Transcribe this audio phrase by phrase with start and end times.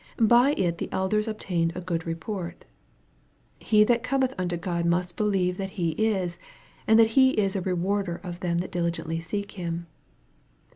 [0.35, 2.65] "By it the elders obtained a good report.""
[3.59, 6.39] He that cometh unto God must believe that He is,
[6.87, 9.85] and that He is a rewarder of them that diligently seek Him."